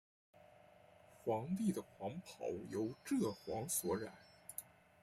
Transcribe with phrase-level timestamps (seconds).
[1.23, 4.11] 皇帝的黄袍用柘黄所染。